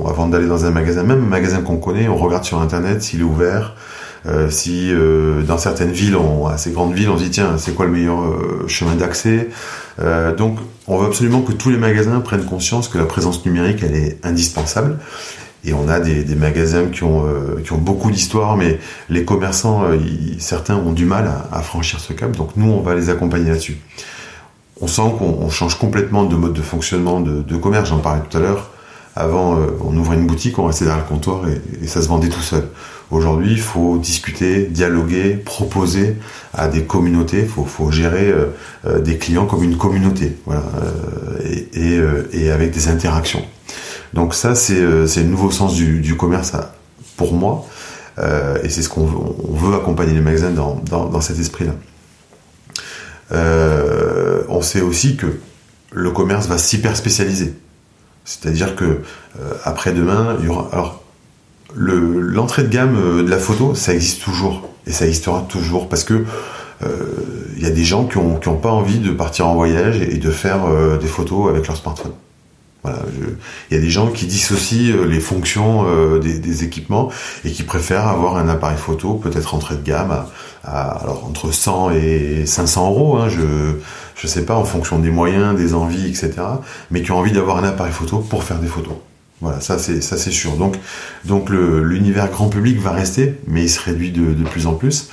[0.08, 3.20] avant d'aller dans un magasin, même un magasin qu'on connaît, on regarde sur Internet s'il
[3.20, 3.74] est ouvert.
[4.50, 4.92] si
[5.46, 8.18] dans certaines villes, on, assez grandes villes, on se dit tiens, c'est quoi le meilleur
[8.66, 9.48] chemin d'accès?
[10.36, 13.94] Donc, on veut absolument que tous les magasins prennent conscience que la présence numérique, elle
[13.94, 14.98] est indispensable.
[15.64, 18.78] Et on a des, magasins qui ont, euh, qui ont beaucoup d'histoire, mais
[19.10, 19.98] les commerçants, euh,
[20.38, 22.34] certains ont du mal à, franchir ce cap.
[22.36, 23.78] Donc nous, on va les accompagner là-dessus.
[24.80, 27.90] On sent qu'on change complètement de mode de fonctionnement de, commerce.
[27.90, 28.70] J'en parlais tout à l'heure.
[29.16, 32.30] Avant, euh, on ouvrait une boutique, on restait derrière le comptoir et, ça se vendait
[32.30, 32.66] tout seul.
[33.10, 36.16] Aujourd'hui, il faut discuter, dialoguer, proposer
[36.54, 37.40] à des communautés.
[37.40, 38.32] Il faut, gérer
[39.00, 40.62] des clients comme une communauté, voilà,
[41.74, 43.42] et avec des interactions.
[44.14, 46.52] Donc ça, c'est euh, le nouveau sens du, commerce
[47.16, 47.66] pour moi.
[48.18, 51.72] Euh, et c'est ce qu'on veut, accompagner les magasins dans, cet esprit-là.
[53.32, 55.26] Euh, on sait aussi que
[55.92, 57.54] le commerce va s'hyper spécialiser.
[58.24, 59.00] C'est-à-dire que
[59.64, 60.68] après-demain, il y aura.
[60.72, 61.02] Alors,
[61.74, 64.68] l'entrée de gamme de la photo, ça existe toujours.
[64.86, 66.24] Et ça existera toujours parce que
[67.56, 70.30] il y a des gens qui n'ont pas envie de partir en voyage et de
[70.30, 70.60] faire
[70.98, 72.12] des photos avec leur smartphone.
[72.84, 77.10] Il y a des gens qui dissocient euh, les fonctions euh, des, équipements
[77.44, 80.24] et qui préfèrent avoir un appareil photo peut-être entrée de gamme
[80.64, 83.74] à, alors entre 100 et 500 euros, hein, je
[84.16, 86.32] je sais pas en fonction des moyens, des envies, etc.
[86.90, 88.94] Mais qui ont envie d'avoir un appareil photo pour faire des photos.
[89.40, 90.56] Voilà, ça c'est ça c'est sûr.
[90.56, 90.76] Donc
[91.24, 95.08] donc l'univers grand public va rester, mais il se réduit de, de plus en plus.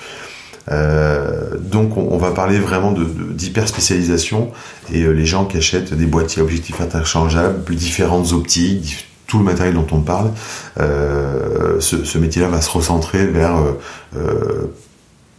[0.69, 1.26] Euh,
[1.59, 4.51] donc on, va parler vraiment d'hyper spécialisation
[4.91, 9.75] et euh, les gens qui achètent des boîtiers objectifs interchangeables, différentes optiques, tout le matériel
[9.75, 10.31] dont on parle,
[10.79, 13.57] euh, ce, métier-là va se recentrer vers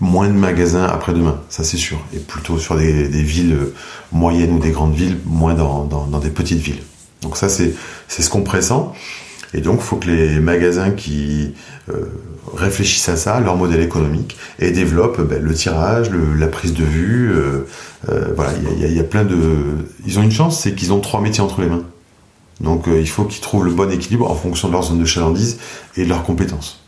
[0.00, 3.58] moins de magasins après-demain, ça c'est sûr, et plutôt sur des, villes
[4.12, 6.82] moyennes ou des grandes villes, moins dans, des petites villes.
[7.22, 7.74] Donc ça, c'est
[8.08, 8.92] ce qu'on pressent.
[9.54, 11.54] Et donc, il faut que les magasins qui
[11.88, 12.04] euh,
[12.54, 17.32] réfléchissent à ça, leur modèle économique, et développent ben, le tirage, la prise de vue.
[17.32, 17.66] Euh,
[18.10, 19.38] euh, voilà, il y, a, plein de.
[20.06, 21.84] Ils ont une chance, c'est qu'ils ont trois métiers entre les mains.
[22.60, 25.58] Donc, il faut qu'ils trouvent le bon équilibre en fonction de leur zone de chalandise
[25.96, 26.84] et de leurs compétences.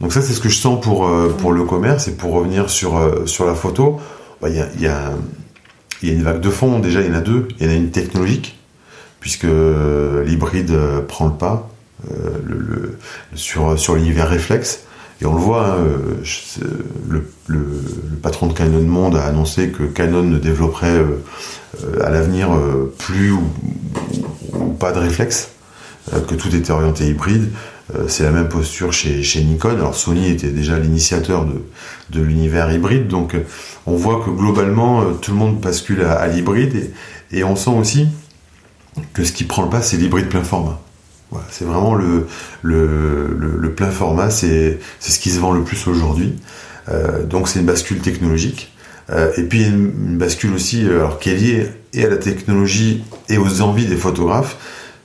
[0.00, 3.28] Donc ça, c'est ce que je sens pour pour le commerce et pour revenir sur
[3.28, 4.00] sur la photo.
[4.40, 5.12] Ben, il y, a,
[6.02, 6.78] y a une vague de fond.
[6.78, 7.48] Déjà, il y en a deux.
[7.60, 8.56] Il y en a une technologique
[9.24, 9.46] puisque
[10.26, 10.76] l'hybride
[11.08, 11.70] prend le pas
[12.12, 12.98] euh,
[13.34, 14.80] sur, sur l'univers réflexe.
[15.22, 16.74] Et on le voit, hein, euh,
[17.08, 17.64] le, le,
[18.22, 21.22] patron de Canon Monde a annoncé que Canon ne développerait euh,
[22.02, 22.50] à l'avenir
[22.98, 23.40] plus ou,
[24.78, 25.48] pas de réflexe,
[26.28, 27.48] que tout était orienté hybride.
[28.08, 29.70] C'est la même posture chez, chez Nikon.
[29.70, 31.62] Alors Sony était déjà l'initiateur de,
[32.10, 33.36] de l'univers hybride, donc
[33.86, 36.90] on voit que globalement tout le monde bascule à, l'hybride
[37.32, 38.08] et on sent aussi
[39.12, 40.80] que ce qui prend le pas, c'est l'hybride plein format.
[41.50, 42.28] C'est vraiment le,
[42.62, 43.26] le,
[43.58, 46.34] le, plein format, c'est ce qui se vend le plus aujourd'hui.
[46.88, 48.72] Euh, donc c'est une bascule technologique.
[49.10, 52.16] Euh, et puis une, une bascule aussi, euh, alors qui est liée et à la
[52.16, 54.56] technologie et aux envies des photographes,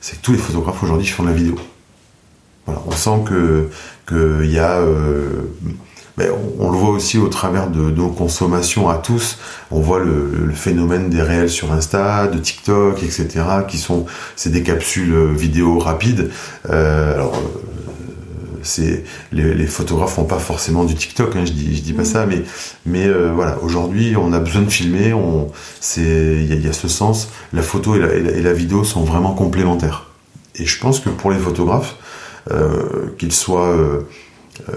[0.02, 1.56] c'est que tous les photographes aujourd'hui font de la vidéo.
[2.66, 3.70] Voilà, on sent que
[4.08, 4.82] qu'il y a
[6.20, 9.40] ben, on, le voit aussi au travers de, nos consommations à tous.
[9.72, 13.30] On voit le, phénomène des réels sur Insta, de TikTok, etc.
[13.70, 14.06] qui sont
[14.36, 16.30] c'est des capsules vidéo rapides.
[16.70, 21.82] Euh, alors euh, c'est les, photographes font pas forcément du TikTok, hein, je dis je
[21.82, 22.06] dis pas mm.
[22.06, 22.42] ça, mais
[22.86, 26.90] mais euh, voilà aujourd'hui on a besoin de filmer, on c'est il y, a ce
[26.90, 30.08] sens, la photo et la, et la, vidéo sont vraiment complémentaires.
[30.56, 31.96] Et je pense que pour les photographes,
[33.20, 34.02] qu'ils soient euh,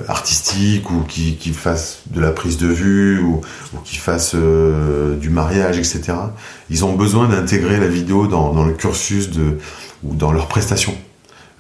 [0.08, 3.40] artistique ou qui, qui fassent de la prise de vue ou,
[3.84, 6.14] qui fassent euh, du mariage, etc.
[6.70, 9.30] Ils ont besoin d'intégrer la vidéo dans, le cursus
[10.02, 10.94] ou dans leurs prestations.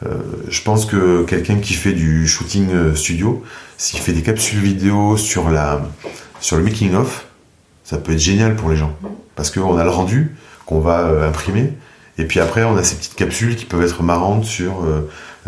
[0.04, 0.16] Euh,
[0.48, 3.42] je pense que quelqu'un qui fait du shooting euh, studio,
[3.78, 5.82] s'il fait des capsules vidéo sur, la,
[6.40, 7.26] sur le making of,
[7.84, 8.96] ça peut être génial pour les gens.
[9.36, 11.72] Parce qu'on a le rendu qu'on va imprimer.
[12.18, 14.84] Et puis après, on a ces petites capsules qui peuvent être marrantes sur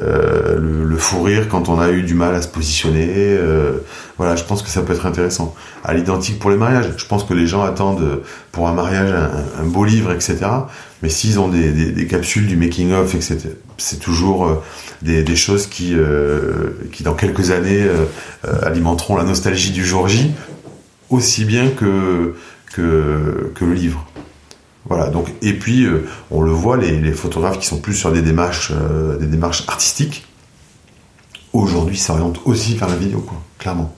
[0.02, 3.06] euh, le, fou rire quand on a eu du mal à se positionner.
[3.10, 3.78] Euh,
[4.16, 5.54] voilà, je pense que ça peut être intéressant.
[5.84, 9.12] À l'identique pour les mariages, je pense que les gens attendent pour un mariage
[9.58, 10.38] un, beau livre, etc.
[11.02, 13.38] Mais s'ils ont des, capsules du making of, etc.,
[13.76, 14.62] c'est toujours euh,
[15.02, 15.94] des, choses qui,
[16.92, 17.86] qui dans quelques années
[18.62, 20.32] alimenteront la nostalgie du jour J,
[21.10, 22.34] aussi bien que,
[22.72, 24.06] que le livre.
[24.86, 28.20] Voilà, donc, et puis, euh, on le voit, les, photographes qui sont plus sur des
[28.20, 30.26] démarches, euh, des démarches artistiques,
[31.52, 33.94] aujourd'hui s'orientent aussi vers la vidéo, quoi, clairement.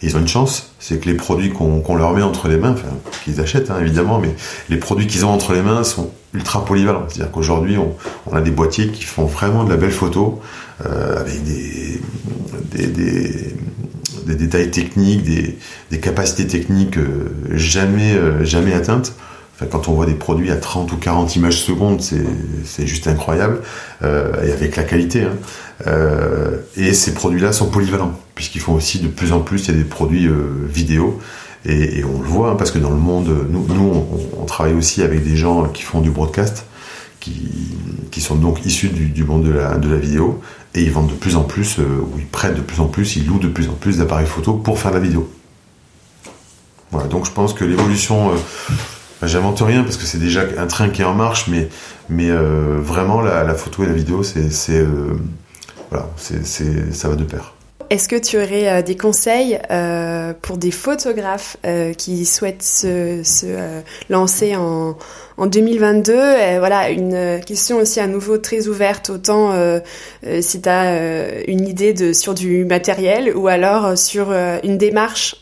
[0.00, 2.88] ils ont une chance, c'est que les produits qu'on leur met entre les mains, enfin,
[3.24, 4.34] qu'ils achètent hein, évidemment, mais
[4.70, 7.04] les produits qu'ils ont entre les mains sont ultra polyvalents.
[7.08, 10.40] C'est-à-dire qu'aujourd'hui, on, a des boîtiers qui font vraiment de la belle photo,
[10.86, 12.00] euh, avec des,
[14.26, 15.58] détails techniques, des,
[15.90, 16.98] des capacités techniques
[17.52, 19.14] jamais, jamais atteintes
[19.70, 23.60] quand on voit des produits à 30 ou 40 images secondes, c'est juste incroyable,
[24.02, 25.22] euh, et avec la qualité.
[25.22, 25.32] Hein.
[25.86, 29.74] Euh, et ces produits-là sont polyvalents, puisqu'ils font aussi de plus en plus, il y
[29.74, 31.20] a des produits euh, vidéo,
[31.66, 34.06] et, on le voit, hein, parce que dans le monde, nous,
[34.38, 36.66] on, travaille aussi avec des gens qui font du broadcast,
[37.20, 40.42] qui, sont donc issus du, monde de la, de la vidéo,
[40.74, 43.26] et ils vendent de plus en plus, ou ils prêtent de plus en plus, ils
[43.26, 45.30] louent de plus en plus d'appareils photo pour faire la vidéo.
[46.90, 48.30] Voilà, donc je pense que l'évolution
[49.26, 51.68] J'invente rien parce que c'est déjà un train qui est en marche, mais,
[52.08, 55.14] mais euh, vraiment la, photo et la vidéo, c'est, euh,
[55.90, 57.54] voilà, ça va de pair.
[57.90, 59.58] Est-ce que tu aurais euh, des conseils
[60.42, 61.56] pour des photographes
[61.98, 63.22] qui souhaitent se,
[64.10, 64.96] lancer en,
[65.36, 69.52] en 2022 et Voilà, une question aussi à nouveau très ouverte, autant
[70.40, 75.36] si tu as une idée de, sur du matériel ou alors sur une démarche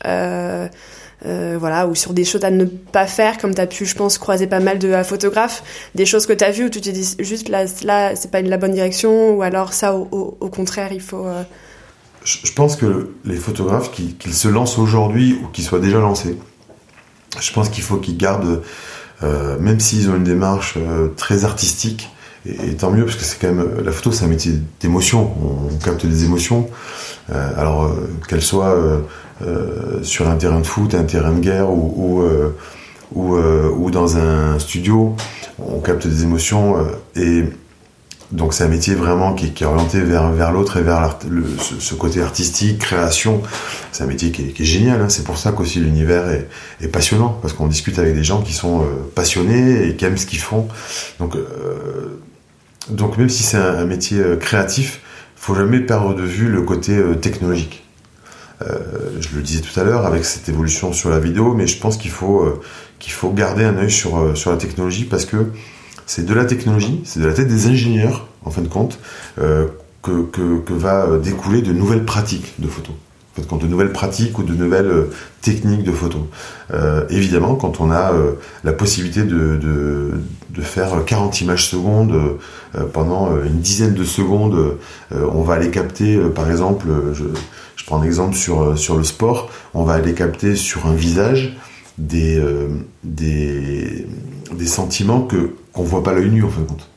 [1.24, 3.94] euh, voilà, ou sur des choses à ne pas faire, comme tu as pu, je
[3.94, 5.62] pense, croiser pas mal de photographes,
[5.94, 8.42] des choses que tu as vues où tu te dis juste là, là c'est pas
[8.42, 11.26] la bonne direction, ou alors ça, au, contraire, il faut.
[11.26, 11.42] Euh,
[12.24, 16.36] je, pense que les photographes, qu'ils se lancent aujourd'hui ou qu'ils soient déjà lancés,
[17.40, 18.62] je pense qu'il faut qu'ils gardent,
[19.22, 20.76] euh, même s'ils ont une démarche
[21.16, 22.10] très artistique,
[22.46, 25.32] et, tant mieux parce que c'est quand même la photo, c'est un métier d'émotion.
[25.40, 26.68] On, capte des émotions.
[27.28, 27.94] alors
[28.28, 28.98] qu'elles soient euh,
[30.02, 32.56] sur un terrain de foot, un terrain de guerre ou, euh,
[33.16, 35.14] euh, dans un studio.
[35.58, 36.76] On capte des émotions
[37.14, 37.44] et
[38.30, 41.18] donc c'est un métier vraiment qui, est orienté vers, l'autre et vers
[41.78, 43.42] ce, côté artistique, création.
[43.92, 45.00] C'est un métier qui est, génial.
[45.02, 45.08] Hein.
[45.10, 46.24] C'est pour ça qu'aussi l'univers
[46.80, 50.26] est, passionnant parce qu'on discute avec des gens qui sont passionnés et qui aiment ce
[50.26, 50.68] qu'ils font.
[51.20, 55.00] Donc même si c'est un, métier créatif,
[55.36, 57.81] faut jamais perdre de vue le côté technologique.
[59.20, 61.96] Je le disais tout à l'heure avec cette évolution sur la vidéo, mais je pense
[61.96, 62.60] qu'il faut
[63.00, 65.46] faut garder un œil sur sur la technologie parce que
[66.06, 68.98] c'est de la technologie, c'est de la tête des ingénieurs, en fin de compte,
[69.38, 69.66] euh,
[70.02, 72.92] que, que, va découler de nouvelles pratiques de photo.
[73.34, 75.10] Fait, de nouvelles pratiques ou de nouvelles euh,
[75.40, 76.28] techniques de photo.
[76.72, 78.12] Euh, évidemment, quand on a
[78.62, 82.38] la possibilité de, de, faire 40 images secondes
[82.92, 84.76] pendant une dizaine de secondes,
[85.10, 87.24] on va aller capter, par exemple, je,
[87.74, 91.56] je, prends un exemple sur, sur le sport, on va aller capter sur un visage
[91.98, 92.40] des,
[93.02, 94.06] des,
[94.52, 96.91] des sentiments que qu'on voit pas l'œil nu en fin de compte.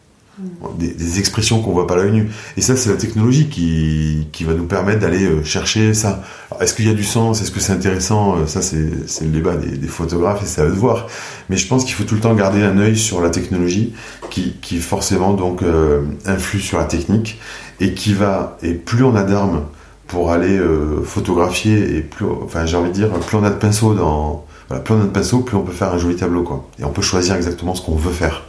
[0.77, 2.29] Des, expressions qu'on voit pas l'œil nu.
[2.57, 6.23] Et ça, c'est la technologie qui, qui va nous permettre d'aller euh, chercher ça.
[6.59, 7.41] Est-ce qu'il y a du sens?
[7.41, 8.39] Est-ce que c'est intéressant?
[8.39, 8.75] Euh, Ça, c'est
[9.21, 11.07] le débat des, photographes et c'est à eux de voir.
[11.49, 13.93] Mais je pense qu'il faut tout le temps garder un œil sur la technologie
[14.29, 17.39] qui, qui forcément donc euh, influe sur la technique
[17.79, 19.63] et qui va et plus on a d'armes
[20.07, 20.59] pour aller
[21.03, 24.45] photographier et plus, enfin j'ai envie de dire, plus on a de pinceaux dans
[24.83, 26.67] plus on a de pinceaux, plus on peut faire un joli tableau quoi.
[26.79, 28.43] Et on peut choisir exactement ce qu'on veut faire.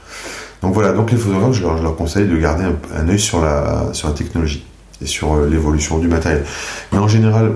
[0.66, 4.08] Donc voilà, donc les photographes, je leur, conseille de garder un, œil sur la, sur
[4.08, 4.64] la technologie
[5.00, 6.44] et sur euh, l'évolution du matériel.
[6.90, 7.52] Mais en général,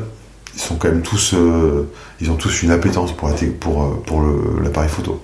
[0.54, 1.90] ils sont quand même tous, euh,
[2.20, 5.20] ils ont tous une appétence pour, euh, l'appareil photo.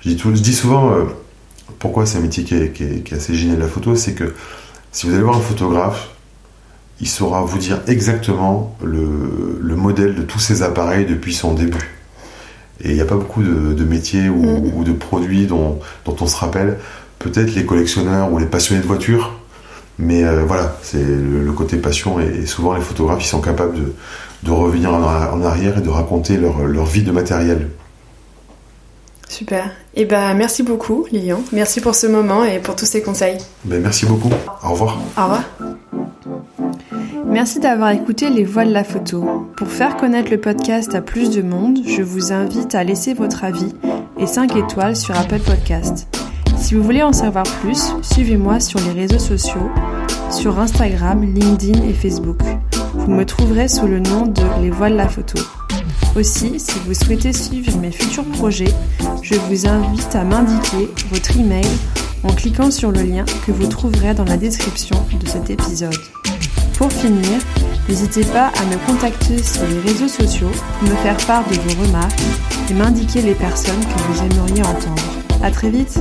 [0.00, 0.92] Je dis, souvent
[1.78, 4.34] pourquoi c'est un métier qui est, qui, est, assez génial la photo, c'est que
[4.90, 6.08] si vous allez voir un photographe,
[7.00, 11.97] il saura vous dire exactement le, le modèle de tous ces appareils depuis son début.
[12.82, 14.72] Et il n'y a pas beaucoup de, métiers mm.
[14.74, 16.78] ou, de produits dont, on se rappelle.
[17.18, 19.38] Peut-être les collectionneurs ou les passionnés de voitures,
[19.98, 23.76] mais euh, voilà, c'est le, côté passion et, souvent les photographes ils sont capables
[24.44, 27.68] de, revenir en, arrière et de raconter leur, vie de matériel.
[29.28, 29.66] Super.
[29.94, 31.40] Et eh ben merci beaucoup Lilian.
[31.52, 33.38] Merci pour ce moment et pour tous ces conseils.
[33.64, 34.30] Ben, merci beaucoup.
[34.62, 34.98] Au revoir.
[35.16, 35.42] Au revoir.
[37.30, 39.52] Merci d'avoir écouté Les Voix de la photo.
[39.54, 43.44] Pour faire connaître le podcast à plus de monde, je vous invite à laisser votre
[43.44, 43.74] avis
[44.18, 46.08] et 5 étoiles sur Apple Podcast.
[46.56, 49.70] Si vous voulez en savoir plus, suivez-moi sur les réseaux sociaux,
[50.30, 52.40] sur Instagram, LinkedIn et Facebook.
[52.94, 55.38] Vous me trouverez sous le nom de Les Voix de la photo.
[56.16, 58.74] Aussi, si vous souhaitez suivre mes futurs projets,
[59.22, 61.66] je vous invite à m'indiquer votre email
[62.24, 65.94] en cliquant sur le lien que vous trouverez dans la description de cet épisode.
[66.98, 67.38] Pour finir,
[67.88, 70.50] n'hésitez pas à me contacter sur les réseaux sociaux,
[70.82, 72.20] me faire part de vos remarques
[72.68, 75.02] et m'indiquer les personnes que vous aimeriez entendre.
[75.40, 76.00] À très vite!